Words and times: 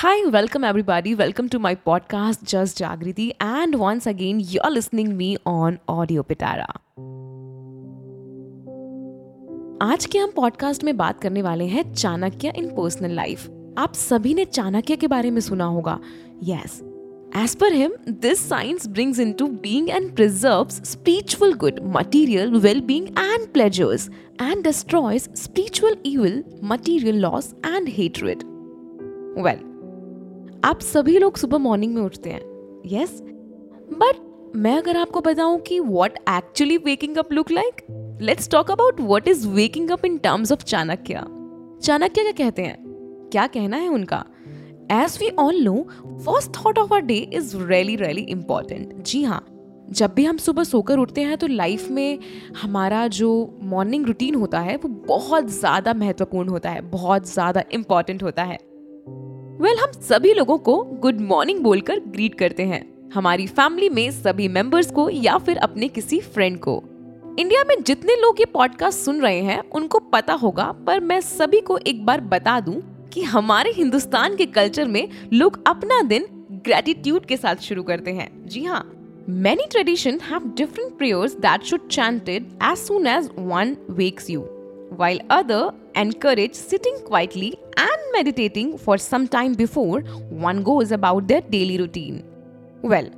Hi, 0.00 0.28
welcome 0.30 0.64
everybody. 0.64 1.14
Welcome 1.14 1.48
to 1.50 1.58
my 1.58 1.74
podcast 1.74 2.42
Just 2.42 2.78
Jagriti 2.78 3.32
and 3.40 3.74
once 3.76 4.06
again 4.06 4.40
you're 4.40 4.70
listening 4.70 5.16
me 5.16 5.36
on 5.46 5.78
Audio 5.88 6.22
Pitara. 6.22 6.66
आज 9.82 10.06
के 10.12 10.18
हम 10.18 10.30
podcast 10.36 10.84
में 10.84 10.96
बात 10.96 11.20
करने 11.20 11.42
वाले 11.42 11.66
हैं 11.66 11.82
चाणक्य 11.94 12.52
इन 12.56 12.68
पर्सनल 12.76 13.10
लाइफ 13.14 13.48
आप 13.78 13.94
सभी 13.94 14.34
ने 14.34 14.44
चाणक्य 14.44 14.96
के 14.96 15.06
बारे 15.06 15.30
में 15.30 15.40
सुना 15.40 15.64
होगा 15.76 15.98
yes 16.44 16.82
As 17.34 17.54
per 17.54 17.68
him, 17.70 17.92
this 18.24 18.40
science 18.40 18.86
brings 18.86 19.18
into 19.18 19.46
being 19.62 19.90
and 19.90 20.14
preserves 20.16 20.80
spiritual 20.90 21.54
good, 21.54 21.82
material 21.96 22.60
well 22.66 22.80
being, 22.80 23.08
and 23.18 23.52
pleasures, 23.52 24.08
and 24.38 24.64
destroys 24.64 25.28
spiritual 25.34 25.96
evil, 26.02 26.38
material 26.62 27.16
loss, 27.16 27.52
and 27.72 27.88
hatred. 27.88 28.44
Well, 29.36 29.60
आप 30.65 30.79
सभी 30.79 31.17
लोग 31.19 31.37
सुबह 31.37 31.57
मॉर्निंग 31.57 31.93
में 31.95 32.01
उठते 32.01 32.29
हैं। 32.29 32.41
यस 32.85 33.21
बट 33.93 34.51
मैं 34.55 34.75
अगर 34.77 34.97
आपको 34.97 35.21
बताऊँ 35.21 35.59
कि 35.59 35.79
what 35.79 36.17
actually 36.29 36.77
waking 36.77 37.17
up 37.17 37.31
look 37.33 37.51
like 37.51 37.81
let's 38.21 38.49
talk 38.49 38.71
about 38.71 38.99
what 39.01 39.27
is 39.27 39.47
waking 39.47 39.91
up 39.91 40.05
in 40.05 40.17
terms 40.17 40.51
of 40.51 40.63
Chanakya 40.63 41.23
Chanakya 41.83 42.23
क्या 42.23 42.31
कहते 42.33 42.61
हैं? 42.61 42.77
क्या 43.31 43.47
कहना 43.47 43.77
है 43.77 43.87
उनका? 43.87 44.23
As 44.91 45.17
we 45.21 45.29
all 45.39 45.61
know 45.63 45.75
first 46.25 46.51
thought 46.55 46.79
of 46.79 46.93
our 46.93 47.01
day 47.01 47.17
is 47.33 47.57
really 47.57 47.95
really 47.95 48.21
important 48.21 48.93
जी 49.03 49.23
हाँ 49.23 49.45
जब 49.89 50.13
भी 50.13 50.25
हम 50.25 50.37
सुबह 50.37 50.63
सोकर 50.63 50.97
उठते 50.97 51.21
हैं 51.21 51.37
तो 51.37 51.47
लाइफ 51.47 51.89
में 51.91 52.19
हमारा 52.61 53.07
जो 53.09 53.29
मॉर्निंग 53.63 54.05
रूटीन 54.05 54.35
होता 54.35 54.59
है, 54.59 54.75
वो 54.75 54.89
बहुत 55.07 55.47
ज़्यादा 55.49 55.93
महत्वपूर्ण 55.93 56.49
होता 56.49 56.69
है, 56.69 56.81
बहुत 56.81 57.27
ज़्यादा 57.29 57.63
इंपॉर्टेंट 57.73 58.23
होता 58.23 58.43
है। 58.43 58.57
वेल 59.61 59.75
well, 59.75 59.95
हम 59.95 60.01
सभी 60.01 60.33
लोगों 60.33 60.57
को 60.57 60.83
गुड 60.83 61.21
मॉर्निंग 61.21 61.59
बोलकर 61.59 61.99
ग्रीट 61.99 62.35
करते 62.35 62.63
हैं। 62.63 63.11
हमारी 63.13 63.47
फैमिली 63.47 63.89
में 63.89 64.11
सभी 64.11 64.47
मेंबर्स 64.47 64.91
को 64.91 65.09
या 65.09 65.37
फिर 65.37 65.57
अपने 65.57 65.87
किसी 65.87 66.19
फ्रेंड 66.19 66.59
को। 66.59 66.83
इंडिया 67.39 67.63
में 67.67 67.83
जितने 67.83 68.15
लोग 68.15 68.39
ये 68.39 68.45
पॉडकास्ट 68.45 68.99
सुन 68.99 69.21
रहे 69.21 69.39
हैं 69.39 69.71
उनको 69.71 69.99
पता 69.99 70.33
होगा 70.33 70.71
पर 70.87 70.99
मैं 70.99 71.21
सभी 71.21 71.61
को 71.61 71.77
एक 71.77 72.05
बार 72.05 72.21
बता 72.21 72.59
दूँ 72.59 73.09
कि 73.13 73.21
हमारे 73.21 73.71
हिंदुस्तान 73.71 74.35
के 74.35 74.45
कल्चर 74.45 74.87
में 74.87 75.09
लोग 75.33 75.67
अपना 75.67 76.01
दिन 76.01 76.25
ग्रेटिट्यूड 76.51 77.25
के 77.25 77.37
साथ 77.37 77.55
शुरू 77.55 77.83
करते 77.83 78.11
हैं। 78.11 78.47
जी 78.47 78.63
हाँ 78.63 78.91
Many 79.29 79.63
traditions 79.75 80.19
have 80.31 80.43
different 80.43 80.91
prayers 80.99 81.41
that 81.41 81.59
should 81.61 81.83
chanted 81.97 82.41
as 82.63 82.91
soon 82.91 83.01
as 83.01 83.23
one 83.37 83.75
wakes 83.99 84.25
you, 84.29 84.41
while 84.99 85.21
other 85.31 85.69
encourage 85.97 86.55
sitting 86.69 86.97
quietly 87.11 87.55
and 87.79 88.00
meditating 88.21 88.77
for 88.77 88.97
some 88.97 89.27
time 89.27 89.53
before 89.53 90.01
one 90.49 90.63
goes 90.63 90.91
about 90.91 91.27
their 91.27 91.41
daily 91.55 91.77
routine. 91.77 92.21
Well, 92.83 93.09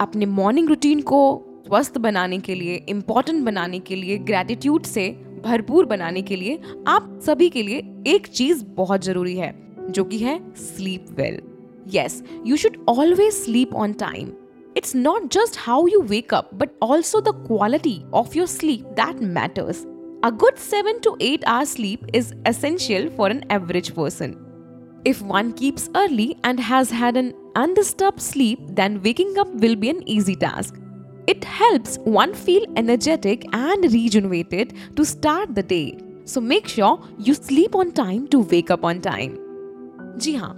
अपने 0.00 0.26
morning 0.26 0.68
routine 0.68 1.00
को 1.02 1.20
स्वस्थ 1.66 1.98
बनाने 1.98 2.38
के 2.38 2.54
लिए 2.54 2.74
important 2.88 3.44
बनाने 3.44 3.78
के 3.78 3.96
लिए 3.96 4.18
gratitude 4.30 4.86
से 4.86 5.08
भरपूर 5.44 5.86
बनाने 5.86 6.22
के 6.22 6.36
लिए 6.36 6.60
आप 6.88 7.18
सभी 7.26 7.48
के 7.50 7.62
लिए 7.62 7.82
एक 8.06 8.26
चीज़ 8.26 8.64
बहुत 8.76 9.04
ज़रूरी 9.04 9.36
है 9.36 9.54
जो 9.90 10.04
कि 10.04 10.18
है 10.18 10.38
sleep 10.56 11.06
well 11.18 11.40
yes 11.94 12.22
you 12.46 12.56
should 12.56 12.84
always 12.88 13.32
sleep 13.34 13.74
on 13.74 13.92
time 13.92 14.32
It's 14.78 14.92
not 14.94 15.24
just 15.30 15.56
how 15.56 15.86
you 15.86 16.00
wake 16.02 16.32
up, 16.32 16.50
but 16.58 16.74
also 16.80 17.20
the 17.20 17.32
quality 17.46 17.94
of 18.12 18.36
your 18.36 18.46
sleep 18.46 18.84
that 18.96 19.20
matters. 19.20 19.84
A 20.23 20.31
good 20.31 20.57
7 20.57 21.01
to 21.01 21.15
8 21.19 21.43
hours 21.45 21.69
sleep 21.69 22.05
is 22.13 22.33
essential 22.45 23.09
for 23.11 23.27
an 23.27 23.43
average 23.49 23.93
person. 23.93 24.37
If 25.05 25.21
one 25.21 25.53
keeps 25.53 25.89
early 25.95 26.35
and 26.43 26.59
has 26.59 26.89
had 26.89 27.15
an 27.15 27.33
undisturbed 27.55 28.19
sleep, 28.19 28.59
then 28.69 29.01
waking 29.03 29.37
up 29.37 29.53
will 29.53 29.75
be 29.75 29.91
an 29.91 30.01
easy 30.09 30.35
task. 30.35 30.79
It 31.27 31.43
helps 31.43 31.97
one 31.99 32.33
feel 32.33 32.65
energetic 32.75 33.45
and 33.53 33.83
rejuvenated 33.83 34.73
to 34.95 35.05
start 35.05 35.53
the 35.53 35.61
day. 35.61 35.97
So 36.25 36.41
make 36.41 36.67
sure 36.67 36.99
you 37.19 37.35
sleep 37.35 37.75
on 37.75 37.91
time 37.91 38.27
to 38.29 38.39
wake 38.39 38.71
up 38.71 38.83
on 38.83 39.01
time. 39.01 39.37
जी 40.17 40.35
हाँ 40.35 40.49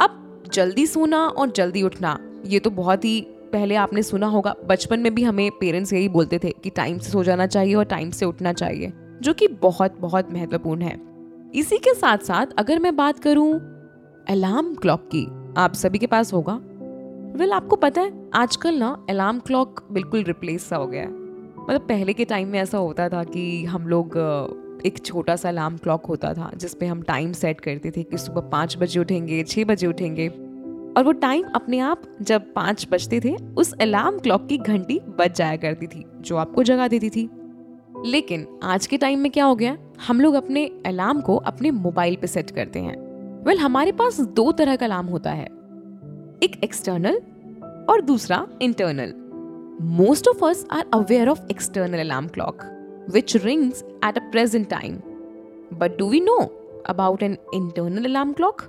अब 0.00 0.42
जल्दी 0.54 0.86
सोना 0.86 1.18
और 1.28 1.50
जल्दी 1.56 1.82
उठना 1.82 2.18
ये 2.46 2.58
तो 2.60 2.70
बहुत 2.70 3.04
ही 3.04 3.20
पहले 3.52 3.74
आपने 3.76 4.02
सुना 4.02 4.26
होगा 4.26 4.54
बचपन 4.68 5.00
में 5.00 5.14
भी 5.14 5.22
हमें 5.22 5.50
पेरेंट्स 5.60 5.92
यही 5.92 6.08
बोलते 6.08 6.38
थे 6.44 6.52
कि 6.64 6.70
टाइम 6.76 6.98
से 6.98 7.10
सो 7.10 7.24
जाना 7.24 7.46
चाहिए 7.46 7.74
और 7.74 7.84
टाइम 7.84 8.10
से 8.10 8.26
उठना 8.26 8.52
चाहिए 8.52 8.92
जो 9.21 9.33
कि 9.33 9.47
बहुत 9.47 9.99
बहुत 9.99 10.31
महत्वपूर्ण 10.33 10.81
है। 10.81 10.99
इसी 11.55 11.77
के 11.77 11.93
साथ 11.93 12.17
साथ 12.17 12.45
अगर 12.57 12.79
मैं 12.79 12.95
बात 12.95 13.19
करूँ 13.19 13.53
अलार्म 14.29 14.73
क्लॉक 14.75 15.09
की 15.15 15.27
आप 15.57 15.73
सभी 15.73 15.97
के 15.97 16.07
पास 16.07 16.33
होगा। 16.33 16.53
वेल 16.53 17.37
well, 17.37 17.53
आपको 17.53 17.75
पता 17.75 18.01
है 18.01 18.29
आजकल 18.33 18.75
ना 18.75 19.05
अलार्म 19.09 19.39
क्लॉक 19.39 19.87
बिल्कुल 19.91 20.23
रिप्लेस 20.23 20.69
सा 20.69 20.75
हो 20.75 20.87
गया 20.87 21.01
है। 21.01 21.09
मतलब 21.59 21.81
पहले 21.81 22.13
के 22.13 22.25
टाइम 22.25 22.47
में 22.47 22.59
ऐसा 22.59 22.77
होता 22.77 23.09
था 23.09 23.23
कि 23.23 23.65
हम 23.65 23.87
लोग 23.87 24.17
एक 24.85 25.05
छोटा 25.05 25.35
सा 25.35 25.49
अलार्म 25.49 25.77
क्लॉक 25.77 26.05
होता 26.05 26.33
था 26.33 26.51
जिसपे 26.55 26.85
हम 26.85 27.01
टाइम 27.01 27.31
सेट 27.31 27.61
करते 27.61 27.91
थे 27.91 28.03
कि 28.03 28.17
सुबह 28.17 28.41
पाँच 28.41 28.77
बजे 28.77 28.99
उठेंगे 28.99 29.43
छः 29.43 29.65
बजे 29.65 29.87
उठेंगे। 29.87 30.27
और 30.97 31.03
वो 31.03 31.11
टाइम 31.11 31.45
अपने 31.55 31.79
आप 31.79 32.01
जब 32.21 32.53
पाँच 32.53 32.87
बजते 32.91 33.19
थे 33.19 33.35
उस 33.57 33.73
अलार्म 33.73 34.19
क्लॉक 34.19 34.47
की 34.47 34.57
घंटी 34.57 34.99
बज 34.99 35.35
जाया 35.35 35.55
करती 35.55 35.87
थी 35.87 36.05
जो 36.21 36.37
आपको 36.37 36.63
जगा 36.63 36.87
देती 36.87 37.09
थी। 37.09 37.29
लेकिन 38.05 38.59
आज 38.63 38.87
के 38.87 38.97
टाइम 38.97 39.19
में 39.19 39.31
क्या 39.31 39.45
हो 39.45 39.55
गया? 39.55 39.77
हम 40.07 40.21
लोग 40.21 40.33
अपने 40.33 40.65
अलार्म 40.85 41.21
को 41.21 41.35
अपने 41.35 41.71
मोबाइल 41.71 42.15
पे 42.15 42.27
सेट 42.27 42.51
करते 42.51 42.79
हैं। 42.79 42.95
वेल 43.37 43.45
well, 43.45 43.59
हमारे 43.59 43.91
पास 43.91 44.19
दो 44.19 44.51
तरह 44.51 44.75
का 44.75 44.85
अलार्म 44.85 45.07
होता 45.07 45.31
है। 45.31 45.45
एक 46.43 46.61
एक्सटर्नल 46.63 47.21
और 47.89 48.01
दूसरा 48.01 48.47
internal 48.61 49.13
most 49.81 50.27
of 50.27 50.45
us 50.45 50.67
are 50.71 50.85
aware 50.93 51.29
of 51.29 51.41
external 51.51 51.99
alarm 51.99 52.27
clock 52.27 52.57
which 53.13 53.35
rings 53.35 53.83
at 53.83 54.17
a 54.17 54.21
present 54.31 54.69
time 54.69 54.95
but 55.73 55.97
do 55.97 56.09
we 56.09 56.19
know 56.19 56.37
about 56.85 57.23
an 57.23 57.37
internal 57.53 58.05
alarm 58.05 58.33
clock 58.33 58.61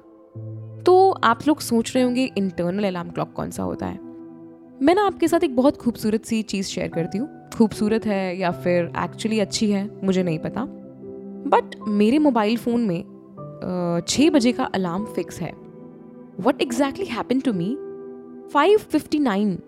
तो 0.87 1.11
आप 1.11 1.41
लोग 1.49 1.61
सोच 1.61 1.93
रहे 1.95 2.05
होंगे 2.05 2.31
इंटरनल 2.39 2.85
अलार्म 2.85 3.11
क्लॉक 3.11 3.33
कौन 3.33 3.51
सा 3.51 3.63
होता 3.63 3.87
है? 3.87 3.99
मैं 4.83 4.95
ना 4.95 5.07
आपके 5.07 5.29
साथ 5.29 5.45
एक 5.45 5.57
बहुत 5.57 5.77
खूबसूरत 5.77 6.25
सी 6.25 6.43
चीज़ 6.43 6.67
शेयर 6.67 6.89
करती 6.89 7.19
हूँ। 7.19 7.40
खूबसूरत 7.61 8.07
है 8.07 8.37
या 8.39 8.51
फिर 8.53 8.93
एक्चुअली 8.99 9.39
अच्छी 9.41 9.71
है, 9.71 9.89
मुझे 10.05 10.23
नहीं 10.23 10.39
पता। 10.41 10.65
बट 11.47 11.75
मेरे 11.91 12.19
मोबाइल 12.21 12.57
फ़ोन 12.59 12.81
में 12.83 14.03
छः 14.09 14.31
बजे 14.31 14.53
का 14.53 14.65
अलार्म 14.75 15.05
फिक्स 15.07 15.41
है। 15.41 15.53
What 16.41 16.63
exactly 16.63 17.07
happen 17.07 17.41
to 17.41 17.53
me 17.53 17.75
five 18.53 18.79
fifty 18.93 19.19
nine 19.21 19.59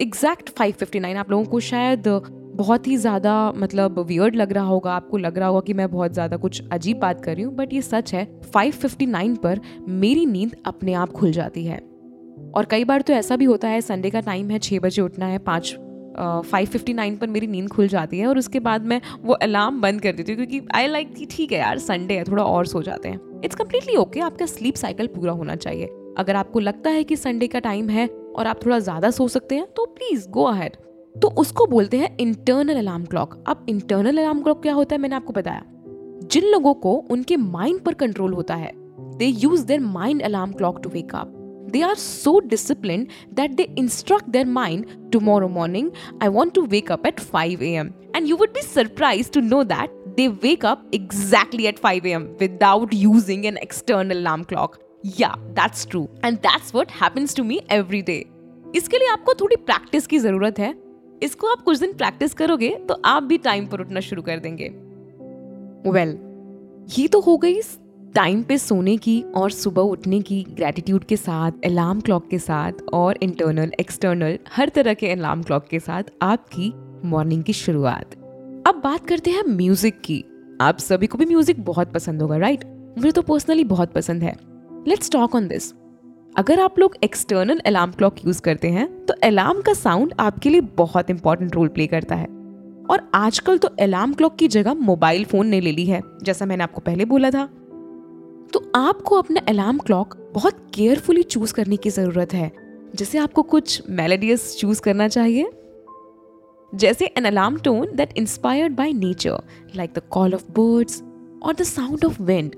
exact 0.00 0.50
five 0.50 0.74
fifty 0.78 1.00
nine 1.00 1.16
आप 1.16 1.30
लोगों 1.30 1.44
को 1.44 1.60
शायद 1.62 2.08
बहुत 2.56 2.86
ही 2.88 2.96
ज़्यादा 2.96 3.32
मतलब 3.56 3.98
वियर्ड 4.00 4.36
लग 4.36 4.52
रहा 4.52 4.64
होगा, 4.66 4.92
आपको 4.92 5.16
लग 5.16 5.38
रहा 5.38 5.48
होगा 5.48 5.60
कि 5.60 5.74
मैं 5.74 5.90
बहुत 5.90 6.12
ज़्यादा 6.12 6.36
कुछ 6.36 6.62
अजीब 6.72 6.98
बात 6.98 7.24
कर 7.24 7.34
रही 7.34 7.44
हूँ 7.44 7.54
बट 7.56 7.72
ये 7.72 7.82
सच 7.82 8.14
है 8.14 8.24
5:59 8.54 9.36
पर 9.38 9.60
मेरी 9.88 10.26
नींद 10.26 10.56
अपने 10.66 10.94
आप 10.94 11.12
खुल 11.12 11.32
जाती 11.32 11.64
है। 11.64 11.78
और 12.54 12.66
कई 12.70 12.84
बार 12.84 13.02
तो 13.02 13.12
ऐसा 13.12 13.36
भी 13.36 13.44
होता 13.44 13.68
है 13.68 13.80
संडे 13.80 14.10
का 14.10 14.20
टाइम 14.22 14.50
है 14.50 14.58
छः 14.58 14.80
बजे 14.80 15.02
उठना 15.02 15.26
है, 15.26 15.38
पाँच 15.40 15.76
फाइव 16.18 16.66
फिफ्टी 16.66 16.92
नाइन 16.92 17.16
पर 17.16 17.26
मेरी 17.28 17.46
नींद 17.46 17.68
खुल 17.68 17.88
जाती 17.88 18.18
है 18.18 18.26
और 18.26 18.38
उसके 18.38 18.60
बाद 18.60 18.84
मैं 18.84 19.00
वो 19.22 19.34
अलार्म 19.34 19.80
बंद 19.80 20.00
कर 20.00 20.12
देती 20.12 20.32
हूँ 20.32 20.36
क्योंकि 20.38 20.66
आई 20.74 20.86
लाइक 20.86 21.14
कि 21.14 21.26
ठीक 21.26 21.52
है 21.52 21.58
यार 21.58 21.78
संडे 21.80 22.14
है, 22.14 22.24
थोड़ा 22.24 22.44
और 22.44 22.66
सो 22.66 22.82
जाते 22.82 23.08
हैं। 23.08 23.40
इट्स 23.44 23.56
कम्प्लीटली 23.56 23.96
ओके 23.96 24.20
आपका 24.20 24.46
स्लीप 24.46 24.74
साइकिल 24.76 25.06
पूरा 25.06 25.32
होना 25.32 25.56
चाहिए। 25.56 25.86
अगर 26.18 26.36
आपको 26.36 26.60
लगता 26.60 26.90
है 26.90 27.04
कि 27.04 27.16
संडे 27.16 27.46
का 27.46 27.58
टाइम 27.60 27.88
है 27.90 28.06
और 28.08 28.46
आप 28.46 28.64
थोड़ा 28.64 28.78
ज़्यादा 28.80 29.10
सो 29.10 29.28
सकते 29.28 29.54
हैं 29.54 29.66
तो 29.76 29.84
प्लीज़ 29.88 30.28
गो 30.30 30.44
अहेड 30.44 30.76
तो 31.14 31.28
उसको 31.38 31.66
बोलते 31.66 31.98
हैं 31.98 32.16
इंटरनल 32.16 32.78
अलार्म 32.78 33.04
क्लॉक 33.04 33.42
अब 33.48 33.66
इंटरनल 33.68 34.18
अलार्म 34.18 34.42
क्लॉक 34.42 34.62
क्या 34.62 34.74
होता 34.74 34.94
है, 34.94 35.00
मैंने 35.00 35.16
आपको 35.16 35.32
बताया। 35.32 35.62
जिन 36.24 36.44
लोगों 36.44 36.74
को 36.76 36.92
उनके 37.10 37.36
माइंड 37.36 37.80
पर 37.80 37.94
कंट्रोल 37.96 38.32
होता 38.32 38.54
है 38.54 38.72
they 39.18 39.26
use 39.26 39.64
their 39.66 39.80
mind 39.80 40.22
alarm 40.22 40.52
clock 40.52 40.80
to 40.82 40.90
wake 40.90 41.14
up 41.14 41.34
they 41.72 41.82
are 41.82 41.96
so 41.96 42.40
disciplined 42.52 43.10
that 43.32 43.56
they 43.56 43.68
instruct 43.76 44.32
their 44.32 44.48
mind 44.58 44.96
tomorrow 45.12 45.48
morning 45.48 45.90
i 46.20 46.28
want 46.28 46.54
to 46.54 46.64
wake 46.74 46.90
up 46.90 47.06
at 47.06 47.20
5 47.20 47.62
a.m 47.62 47.92
and 48.14 48.28
you 48.28 48.36
would 48.36 48.52
be 48.52 48.62
surprised 48.62 49.32
to 49.32 49.40
know 49.42 49.62
that 49.64 49.90
they 50.16 50.28
wake 50.46 50.64
up 50.64 50.84
exactly 50.92 51.68
at 51.68 51.78
5 51.78 52.06
a.m 52.06 52.26
without 52.38 52.92
using 52.92 53.46
an 53.46 53.58
external 53.58 54.18
alarm 54.18 54.44
clock 54.44 54.80
yeah 55.20 55.34
that's 55.54 55.86
true 55.86 56.08
and 56.22 56.42
that's 56.42 56.72
what 56.72 56.90
happens 57.02 57.34
to 57.34 57.48
me 57.52 57.62
every 57.80 58.02
day 58.12 58.20
इसके 58.74 58.98
लिए 58.98 59.08
आपको 59.08 59.34
थोड़ी 59.40 59.56
practice 59.56 60.06
की 60.06 60.18
ज़रूरत 60.18 60.58
है 60.58 60.74
इसको 61.22 61.46
आप 61.48 61.62
कुछ 61.64 61.78
दिन 61.78 61.92
प्रैक्टिस 61.92 62.34
करोगे 62.34 62.68
तो 62.88 63.00
आप 63.12 63.22
भी 63.30 63.38
टाइम 63.46 63.66
पर 63.66 63.80
उठना 63.80 64.00
शुरू 64.00 64.22
कर 64.22 64.38
देंगे 64.38 64.68
वेल 65.90 66.12
well, 66.12 66.98
ये 66.98 67.06
तो 67.08 67.20
हो 67.20 67.36
गई 67.36 67.60
टाइम 68.14 68.42
पे 68.42 68.56
सोने 68.58 68.96
की 68.96 69.20
और 69.36 69.50
सुबह 69.50 69.82
उठने 69.82 70.20
की 70.20 70.42
ग्रेटिट्यूड 70.50 71.04
के 71.04 71.16
साथ 71.16 71.64
अलार्म 71.64 72.00
क्लॉक 72.00 72.28
के 72.28 72.38
साथ 72.38 72.72
और 72.92 73.18
इंटरनल 73.22 73.72
एक्सटर्नल 73.80 74.38
हर 74.52 74.68
तरह 74.68 74.94
के 74.94 75.10
अलार्म 75.10 75.42
क्लॉक 75.42 75.66
के 75.66 75.80
साथ 75.80 76.10
आपकी 76.22 76.72
मॉर्निंग 77.04 77.42
की 77.44 77.52
शुरुआत। 77.52 78.14
अब 78.66 78.80
बात 78.84 79.06
करते 79.06 79.30
हैं 79.30 79.42
म्यूज़िक 79.46 80.00
की। 80.00 80.24
आप 80.60 80.78
सभी 80.78 81.06
को 81.06 81.18
भी 81.18 81.24
म्यूज़िक 81.24 81.64
बहुत 81.64 81.92
पसंद 81.92 82.22
होगा 82.22 82.36
राइट 82.36 82.64
मुझे 82.98 83.10
तो 83.10 83.22
पर्सनली 83.22 83.64
बहुत 83.66 83.92
पसंद 83.92 84.22
है। 84.22 84.34
लेट्स 84.88 85.10
टॉक 85.10 85.34
ऑन 85.34 85.48
दिस 85.48 85.72
अगर 86.36 86.60
आप 86.60 86.78
लोग 86.78 86.96
एक्सटर्नल 87.04 87.60
अलार्म 87.66 87.92
क्लॉक 87.92 88.24
यूज़ 88.26 88.40
करते 88.42 88.68
हैं 88.70 88.88
तो 89.06 89.14
अलार्म 89.24 89.60
का 89.60 89.72
साउंड 89.74 90.14
आपके 90.20 90.50
लिए 90.50 90.60
बहुत 90.76 91.10
इंपॉर्टेंट 91.10 91.54
रोल 91.54 91.68
प्ले 91.68 91.86
करता 91.86 92.14
है। 92.14 92.26
और 92.90 93.08
आजकल 93.14 93.58
तो 93.58 93.68
अलार्म 93.80 94.12
क्लॉक 94.12 94.36
की 94.36 94.48
जगह 94.48 94.74
मोबाइल 94.74 95.24
फ़ोन 95.24 95.46
ने 95.46 95.60
ले 95.60 95.72
ली 95.72 95.84
है, 95.86 96.02
जैसा 96.22 96.46
मैंने 96.46 96.64
आपको 96.64 96.80
पहले 96.80 97.04
बोला 97.04 97.30
था। 97.30 97.48
तो 98.52 98.72
आपको 98.74 99.16
अपना 99.16 99.40
अलार्म 99.48 99.78
क्लॉक 99.78 100.30
बहुत 100.34 100.70
केयरफुली 100.74 101.22
चूज़ 101.22 101.54
करने 101.54 101.76
की 101.76 101.90
ज़रूरत 101.90 102.34
है। 102.34 102.52
जैसे 102.94 103.18
आपको 103.18 103.42
कुछ 103.42 103.82
मेलेडियस 103.90 104.56
चूज़ 104.58 104.80
करना 104.80 105.08
चाहिए। 105.08 105.50
जैसे 106.74 107.06
an 107.06 107.24
alarm 107.24 107.56
tone 107.56 107.94
that 107.94 108.12
inspired 108.16 108.76
by 108.76 108.92
nature 108.92 109.42
like 109.76 109.92
the 109.94 110.02
call 110.10 110.34
of 110.34 110.44
birds 110.50 111.02
और 111.42 111.54
द 111.54 111.62
साउंड 111.62 112.04
ऑफ़ 112.04 112.22
विंड 112.22 112.56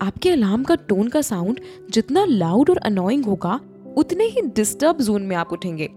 आपके 0.00 0.30
अलार्म 0.30 0.64
का 0.64 0.74
टोन 0.74 1.08
का 1.08 1.20
साउंड 1.22 1.60
जितना 1.90 2.24
लाउड 2.24 2.70
और 2.70 2.76
अनोइंग 2.76 3.24
होगा, 3.24 3.60
उतने 3.96 4.24
ही 4.24 4.42
डिस्टर्ब 4.42 5.00
जोन 5.00 5.22
में 5.22 5.36
आप 5.36 5.52
उठेंगे। 5.52 5.90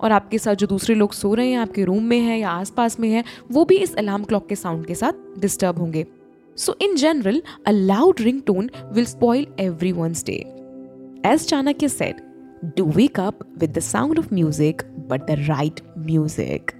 और 0.00 0.12
आपके 0.12 0.38
साथ 0.38 0.54
जो 0.54 0.66
दूसरे 0.66 0.94
लोग 0.94 1.12
सो 1.12 1.34
रहे 1.34 1.50
हैं, 1.50 1.58
आपके 1.58 1.84
रूम 1.84 2.02
में 2.02 2.20
है 2.20 2.38
या 2.40 2.50
आसपास 2.50 3.00
में 3.00 3.10
है, 3.10 3.24
वो 3.52 3.64
भी 3.64 3.76
इस 3.76 3.94
अलार्म 3.94 4.24
क्लॉक 4.24 4.48
के 4.48 4.54
साउंड 4.54 4.86
के 4.86 4.94
साथ 4.94 5.12
डिस्टर्ब 5.38 5.78
होंगे। 5.78 6.06
General 6.58 7.42
a 7.66 7.70
loud 7.70 8.20
ring 8.20 8.40
tone 8.46 8.70
will 8.92 9.04
spoil 9.04 9.46
every 9.60 9.92
one 9.92 10.12
day 10.12 10.36
as 11.26 11.46
Chanakya 11.46 11.88
said 11.88 12.16
do 12.76 12.84
wake 12.84 13.20
up 13.20 13.38
with 13.58 13.70
the 13.70 13.78
sound 13.78 14.18
of 14.18 14.34
music 14.34 14.82
but 15.10 15.20
the 15.20 15.36
right 15.38 15.80
music 15.98 16.70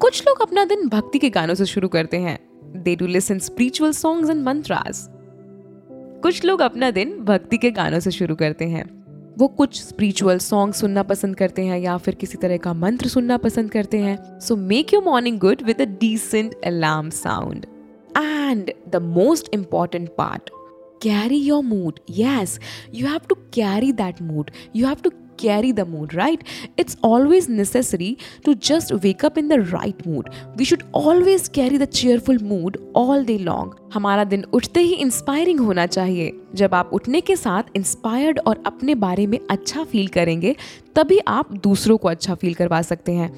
कुछ 0.00 0.26
लोग 0.26 0.42
अपना 0.42 0.64
दिन 0.64 0.88
भक्ति 0.88 1.18
के 1.18 1.30
गानों 1.30 1.54
से 1.54 1.66
शुरू 1.66 1.88
करते 1.88 2.16
हैं। 2.16 2.38
They 2.76 2.96
do 2.96 3.06
listen 3.06 3.38
spiritual 3.38 3.92
songs 3.92 4.30
and 4.30 4.42
mantras 4.44 5.08
कुछ 6.22 6.44
लोग 6.44 6.60
अपना 6.60 6.90
दिन 6.90 7.18
भक्ति 7.24 7.58
के 7.58 7.70
गानों 7.70 8.00
से 8.00 8.10
शुरू 8.10 8.34
करते 8.34 8.64
हैं। 8.64 8.84
वो 9.38 9.48
कुछ 9.48 9.82
स्पिरिचुअल 9.82 10.38
सॉन्ग 10.38 10.74
सुनना 10.74 11.02
पसंद 11.02 11.36
करते 11.36 11.62
हैं 11.62 11.78
या 11.78 11.96
फिर 11.96 12.14
किसी 12.14 12.38
तरह 12.38 12.56
का 12.56 12.74
मंत्र 12.74 13.08
सुनना 13.08 13.36
पसंद 13.36 13.70
करते 13.70 13.98
हैं। 13.98 14.38
So 14.40 14.56
make 14.56 14.94
your 14.94 15.04
morning 15.04 15.38
good 15.38 15.62
with 15.62 15.80
a 15.80 15.84
decent 15.84 16.54
alarm 16.64 17.10
sound 17.10 17.66
and 18.16 18.70
the 18.88 19.02
most 19.02 19.48
important 19.54 20.08
part 20.18 20.50
carry 21.02 21.38
your 21.38 21.62
mood 21.64 21.98
yes 22.18 22.58
you 22.94 23.06
have 23.06 23.20
to 23.28 23.34
carry 23.54 23.92
that 23.92 24.22
mood 24.22 24.50
you 24.76 24.86
have 24.86 24.96
to 25.04 25.10
carry 25.38 25.72
the 25.72 25.84
mood, 25.84 26.14
right? 26.14 26.42
It's 26.76 26.96
always 27.02 27.48
necessary 27.48 28.18
to 28.44 28.54
just 28.56 28.92
wake 29.04 29.24
up 29.24 29.38
in 29.38 29.48
the 29.48 29.60
right 29.62 30.06
mood. 30.06 30.30
We 30.56 30.64
should 30.64 30.84
always 30.92 31.48
carry 31.48 31.76
the 31.76 31.86
cheerful 31.88 32.38
mood 32.42 32.78
all 32.94 33.24
day 33.24 33.38
long. 33.38 33.74
हमारा 33.94 34.24
दिन 34.24 34.44
उठते 34.54 34.80
ही 34.80 34.94
inspiring 34.94 35.60
होना 35.60 35.86
चाहिए 35.86 36.32
जब 36.54 36.74
आप 36.74 36.90
उठने 36.92 37.20
के 37.20 37.36
साथ 37.36 37.76
इंस्पायर्ड 37.76 38.40
और 38.46 38.62
अपने 38.66 38.94
बारे 39.06 39.26
में 39.26 39.38
अच्छा 39.50 39.84
फील 39.84 40.08
करेंगे 40.08 40.54
तभी 40.96 41.18
आप 41.28 41.52
दूसरों 41.62 41.96
को 41.98 42.08
अच्छा 42.08 42.34
फील 42.34 42.54
करवा 42.54 42.82
सकते 42.82 43.12
हैं 43.12 43.30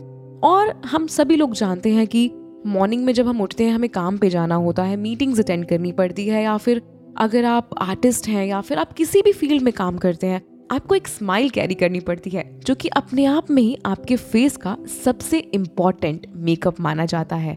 और 0.45 0.75
हम 0.87 1.07
सभी 1.07 1.37
लोग 1.37 1.55
जानते 1.55 1.93
हैं 1.93 2.07
कि 2.07 2.31
मॉर्निंग 2.67 3.05
में 3.05 3.13
जब 3.13 3.29
हम 3.29 3.41
उठते 3.41 3.65
हैं, 3.65 3.73
हमें 3.73 3.89
काम 3.91 4.19
पे 4.19 4.31
जाना 4.31 4.55
होता 4.55 4.83
है 4.83 4.97
मीटिंग्स 4.97 5.41
अटेंड 5.41 5.67
करनी 5.69 5.93
पड़ती 5.93 6.29
है, 6.29 6.43
या 6.43 6.57
फिर 6.57 6.83
अगर 7.19 7.45
आप 7.45 7.71
आर्टिस्ट 7.79 8.29
हैं, 8.29 8.47
या 8.47 8.61
फिर 8.61 8.79
आप 8.79 8.93
किसी 8.93 9.23
भी 9.23 9.33
फ़ील्ड 9.33 9.63
में 9.63 9.73
काम 9.73 9.99
करते 9.99 10.27
हैं, 10.27 10.41
आपको 10.71 10.95
एक 10.95 11.09
स्माइल 11.09 11.51
कैरी 11.51 11.75
करनी 11.75 12.01
पड़ती 12.01 12.31
है, 12.31 12.45
जो 12.61 12.75
कि 12.75 12.89
अपने 12.89 13.25
आप 13.25 13.51
में 13.51 13.63
ही 13.63 13.77
आपके 13.87 14.17
फेस 14.17 14.57
का 14.57 14.77
सबसे 15.05 15.39
इंपॉर्टेंट 15.39 16.27
मेकअप 16.37 16.81
माना 16.81 17.07
जाता 17.07 17.37
है। 17.37 17.55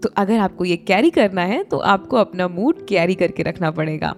तो 0.00 0.08
अगर 0.16 0.38
आपको 0.38 0.64
ये 0.64 0.76
कैरी 0.76 1.10
करना 1.10 1.42
है 1.42 1.62
तो 1.64 1.76
आपको 1.76 2.16
अपना 2.16 2.48
मूड 2.48 2.86
कैरी 2.86 3.14
करके 3.14 3.42
रखना 3.42 3.70
पड़ेगा। 3.70 4.14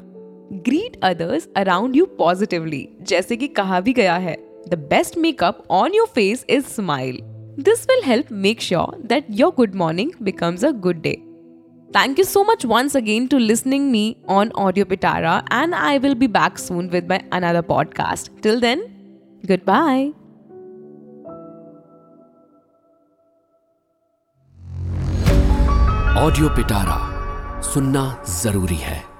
Greet 0.64 1.00
others 1.04 1.48
around 1.56 1.96
you 1.96 2.04
positively 2.18 2.88
जैसे 3.02 3.36
कि 3.36 3.48
कहा 3.48 3.80
भी 3.80 3.92
गया 3.92 4.16
है 4.16 4.36
the 4.68 4.75
best 4.90 5.18
makeup 5.18 5.62
on 5.70 5.94
your 5.94 6.06
face 6.06 6.44
is 6.50 6.64
smile 6.64 7.18
This 7.59 7.85
will 7.89 8.03
help 8.06 8.31
make 8.31 8.62
sure 8.62 8.97
that 9.07 9.25
your 9.39 9.53
good 9.57 9.75
morning 9.75 10.12
becomes 10.21 10.65
a 10.65 10.71
good 10.85 11.01
day 11.01 11.15
Thank 11.89 12.18
you 12.18 12.24
so 12.25 12.44
much 12.44 12.63
once 12.65 12.95
again 12.95 13.27
to 13.29 13.38
listening 13.39 13.91
me 13.91 14.18
on 14.27 14.50
Audio 14.56 14.83
Pitara 14.83 15.41
and 15.50 15.74
I 15.74 15.97
will 15.97 16.15
be 16.15 16.27
back 16.27 16.59
soon 16.59 16.89
with 16.89 17.07
my 17.07 17.19
another 17.31 17.62
podcast. 17.63 18.29
Till 18.41 18.59
then, 18.59 18.88
goodbye. 19.44 20.12
Audio 26.18 26.50
Pitara 26.50 26.97
सुनना 27.63 28.03
जरूरी 28.44 28.75
है 28.75 29.10